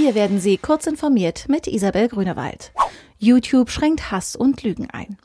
Hier 0.00 0.14
werden 0.14 0.38
Sie 0.38 0.58
kurz 0.58 0.86
informiert 0.86 1.46
mit 1.48 1.66
Isabel 1.66 2.06
Grünewald. 2.06 2.70
YouTube 3.18 3.68
schränkt 3.68 4.12
Hass 4.12 4.36
und 4.36 4.62
Lügen 4.62 4.88
ein. 4.92 5.18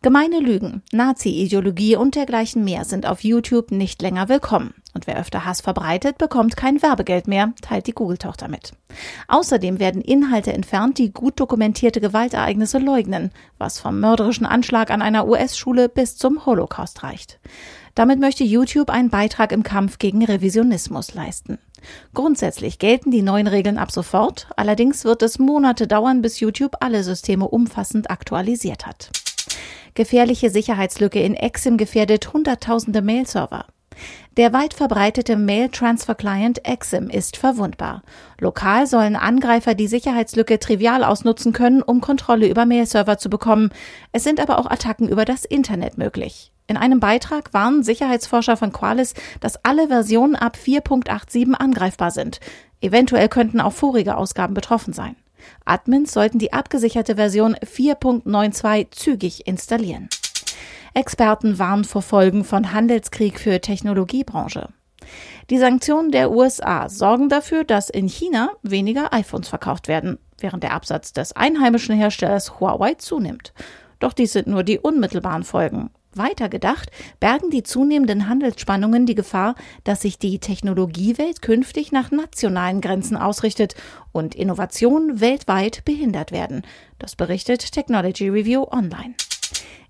Gemeine 0.00 0.40
Lügen, 0.40 0.82
Nazi-Ideologie 0.90 1.96
und 1.96 2.14
dergleichen 2.14 2.64
mehr 2.64 2.86
sind 2.86 3.04
auf 3.04 3.24
YouTube 3.24 3.72
nicht 3.72 4.00
länger 4.00 4.30
willkommen. 4.30 4.72
Und 4.94 5.06
wer 5.06 5.18
öfter 5.18 5.44
Hass 5.44 5.60
verbreitet, 5.60 6.16
bekommt 6.16 6.56
kein 6.56 6.80
Werbegeld 6.80 7.28
mehr, 7.28 7.52
teilt 7.60 7.88
die 7.88 7.92
Google-Tochter 7.92 8.48
mit. 8.48 8.72
Außerdem 9.28 9.80
werden 9.80 10.00
Inhalte 10.00 10.54
entfernt, 10.54 10.96
die 10.96 11.12
gut 11.12 11.38
dokumentierte 11.38 12.00
Gewaltereignisse 12.00 12.78
leugnen, 12.78 13.32
was 13.58 13.78
vom 13.78 14.00
mörderischen 14.00 14.46
Anschlag 14.46 14.90
an 14.90 15.02
einer 15.02 15.28
US-Schule 15.28 15.90
bis 15.90 16.16
zum 16.16 16.46
Holocaust 16.46 17.02
reicht. 17.02 17.38
Damit 17.94 18.18
möchte 18.18 18.44
YouTube 18.44 18.88
einen 18.88 19.10
Beitrag 19.10 19.52
im 19.52 19.62
Kampf 19.62 19.98
gegen 19.98 20.24
Revisionismus 20.24 21.12
leisten. 21.12 21.58
Grundsätzlich 22.14 22.78
gelten 22.78 23.10
die 23.10 23.22
neuen 23.22 23.46
Regeln 23.46 23.78
ab 23.78 23.90
sofort, 23.90 24.48
allerdings 24.56 25.04
wird 25.04 25.22
es 25.22 25.38
Monate 25.38 25.86
dauern, 25.86 26.22
bis 26.22 26.40
YouTube 26.40 26.76
alle 26.80 27.02
Systeme 27.02 27.48
umfassend 27.48 28.10
aktualisiert 28.10 28.86
hat. 28.86 29.10
Gefährliche 29.94 30.50
Sicherheitslücke 30.50 31.22
in 31.22 31.34
Exim 31.34 31.76
gefährdet 31.76 32.32
Hunderttausende 32.32 33.02
Mail-Server. 33.02 33.66
Der 34.36 34.52
weit 34.52 34.74
verbreitete 34.74 35.36
Mail 35.36 35.70
Transfer 35.70 36.14
Client 36.14 36.66
Exim 36.66 37.08
ist 37.08 37.38
verwundbar. 37.38 38.02
Lokal 38.38 38.86
sollen 38.86 39.16
Angreifer 39.16 39.74
die 39.74 39.86
Sicherheitslücke 39.86 40.58
trivial 40.58 41.02
ausnutzen 41.02 41.54
können, 41.54 41.80
um 41.80 42.02
Kontrolle 42.02 42.46
über 42.46 42.66
Mail-Server 42.66 43.16
zu 43.16 43.30
bekommen. 43.30 43.70
Es 44.12 44.24
sind 44.24 44.40
aber 44.40 44.58
auch 44.58 44.66
Attacken 44.66 45.08
über 45.08 45.24
das 45.24 45.46
Internet 45.46 45.96
möglich. 45.96 46.52
In 46.68 46.76
einem 46.76 46.98
Beitrag 46.98 47.54
warnen 47.54 47.82
Sicherheitsforscher 47.82 48.56
von 48.56 48.72
Qualys, 48.72 49.14
dass 49.40 49.64
alle 49.64 49.88
Versionen 49.88 50.34
ab 50.34 50.56
4.87 50.62 51.52
angreifbar 51.54 52.10
sind. 52.10 52.40
Eventuell 52.80 53.28
könnten 53.28 53.60
auch 53.60 53.72
vorige 53.72 54.16
Ausgaben 54.16 54.54
betroffen 54.54 54.92
sein. 54.92 55.16
Admins 55.64 56.12
sollten 56.12 56.38
die 56.38 56.52
abgesicherte 56.52 57.16
Version 57.16 57.54
4.92 57.56 58.90
zügig 58.90 59.46
installieren. 59.46 60.08
Experten 60.94 61.58
warnen 61.58 61.84
vor 61.84 62.02
Folgen 62.02 62.42
von 62.42 62.72
Handelskrieg 62.72 63.38
für 63.38 63.60
Technologiebranche. 63.60 64.70
Die 65.50 65.58
Sanktionen 65.58 66.10
der 66.10 66.32
USA 66.32 66.88
sorgen 66.88 67.28
dafür, 67.28 67.62
dass 67.62 67.90
in 67.90 68.08
China 68.08 68.50
weniger 68.62 69.12
iPhones 69.12 69.48
verkauft 69.48 69.86
werden, 69.86 70.18
während 70.38 70.64
der 70.64 70.72
Absatz 70.72 71.12
des 71.12 71.32
einheimischen 71.32 71.94
Herstellers 71.94 72.58
Huawei 72.58 72.94
zunimmt. 72.94 73.52
Doch 74.00 74.12
dies 74.12 74.32
sind 74.32 74.48
nur 74.48 74.64
die 74.64 74.78
unmittelbaren 74.78 75.44
Folgen. 75.44 75.90
Weiter 76.16 76.48
gedacht 76.48 76.90
bergen 77.20 77.50
die 77.50 77.62
zunehmenden 77.62 78.28
Handelsspannungen 78.28 79.06
die 79.06 79.14
Gefahr, 79.14 79.54
dass 79.84 80.02
sich 80.02 80.18
die 80.18 80.38
Technologiewelt 80.38 81.42
künftig 81.42 81.92
nach 81.92 82.10
nationalen 82.10 82.80
Grenzen 82.80 83.16
ausrichtet 83.16 83.74
und 84.12 84.34
Innovationen 84.34 85.20
weltweit 85.20 85.84
behindert 85.84 86.32
werden. 86.32 86.62
Das 86.98 87.16
berichtet 87.16 87.72
Technology 87.72 88.28
Review 88.28 88.64
Online. 88.70 89.14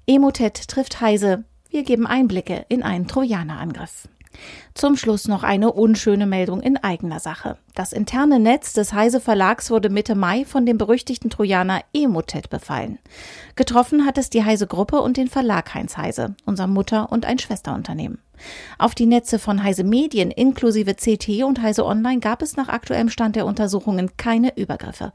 Emotet 0.07 0.69
trifft 0.69 1.01
Heise. 1.01 1.45
Wir 1.71 1.83
geben 1.83 2.07
Einblicke 2.07 2.65
in 2.69 2.83
einen 2.83 3.09
Trojanerangriff. 3.09 4.09
Zum 4.75 4.97
Schluss 4.97 5.29
noch 5.29 5.43
eine 5.43 5.73
unschöne 5.73 6.27
Meldung 6.27 6.61
in 6.61 6.77
eigener 6.77 7.21
Sache. 7.21 7.57
Das 7.75 7.93
interne 7.93 8.39
Netz 8.39 8.73
des 8.73 8.93
Heise 8.93 9.21
Verlags 9.21 9.71
wurde 9.71 9.89
Mitte 9.89 10.15
Mai 10.15 10.45
von 10.45 10.67
dem 10.67 10.79
berüchtigten 10.79 11.31
Trojaner 11.31 11.81
Emotet 11.93 12.51
befallen. 12.51 12.99
Getroffen 13.55 14.05
hat 14.05 14.19
es 14.19 14.31
die 14.31 14.45
Heise 14.45 14.67
Gruppe 14.67 15.01
und 15.01 15.17
den 15.17 15.29
Verlag 15.29 15.75
Heinz 15.75 15.97
Heise, 15.97 16.35
unser 16.45 16.67
Mutter- 16.67 17.11
und 17.11 17.25
ein 17.25 17.39
Schwesterunternehmen. 17.39 18.19
Auf 18.79 18.95
die 18.95 19.07
Netze 19.07 19.39
von 19.39 19.63
Heise 19.63 19.85
Medien 19.85 20.31
inklusive 20.31 20.95
CT 20.95 21.45
und 21.45 21.63
Heise 21.63 21.87
Online 21.87 22.21
gab 22.21 22.43
es 22.43 22.57
nach 22.57 22.69
aktuellem 22.69 23.09
Stand 23.09 23.37
der 23.37 23.47
Untersuchungen 23.47 24.17
keine 24.17 24.57
Übergriffe. 24.57 25.13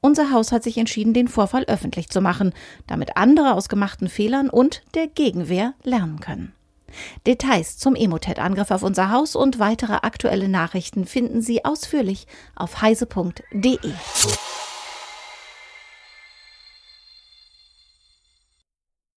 Unser 0.00 0.30
Haus 0.30 0.52
hat 0.52 0.62
sich 0.62 0.78
entschieden, 0.78 1.14
den 1.14 1.28
Vorfall 1.28 1.64
öffentlich 1.64 2.10
zu 2.10 2.20
machen, 2.20 2.52
damit 2.86 3.16
andere 3.16 3.54
aus 3.54 3.68
gemachten 3.68 4.08
Fehlern 4.08 4.48
und 4.48 4.82
der 4.94 5.08
Gegenwehr 5.08 5.74
lernen 5.82 6.20
können. 6.20 6.52
Details 7.26 7.78
zum 7.78 7.94
Emotet-Angriff 7.94 8.70
auf 8.70 8.82
unser 8.82 9.10
Haus 9.10 9.36
und 9.36 9.58
weitere 9.58 9.94
aktuelle 9.94 10.48
Nachrichten 10.48 11.06
finden 11.06 11.42
Sie 11.42 11.64
ausführlich 11.64 12.26
auf 12.54 12.82
heise.de. 12.82 13.78